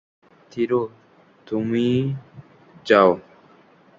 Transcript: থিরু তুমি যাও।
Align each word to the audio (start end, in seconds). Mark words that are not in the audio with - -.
থিরু 0.51 0.81
তুমি 1.47 1.87
যাও। 2.85 3.11